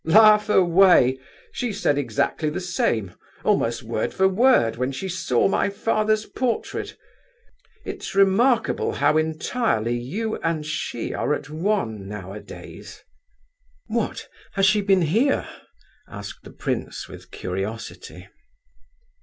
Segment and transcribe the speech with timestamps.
[0.03, 1.19] "Laugh away!
[1.51, 3.13] She said exactly the same,
[3.45, 6.97] almost word for word, when she saw my father's portrait.
[7.85, 13.03] It's remarkable how entirely you and she are at one now a days."
[13.85, 15.47] "What, has she been here?"
[16.07, 18.27] asked the prince with curiosity.